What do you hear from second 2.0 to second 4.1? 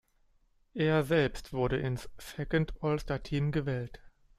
Second All-Star Team gewählt.